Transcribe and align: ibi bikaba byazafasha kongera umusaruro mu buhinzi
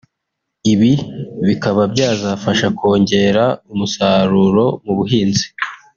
ibi 0.73 0.93
bikaba 1.47 1.81
byazafasha 1.93 2.67
kongera 2.77 3.43
umusaruro 3.71 4.65
mu 4.83 4.93
buhinzi 4.97 5.45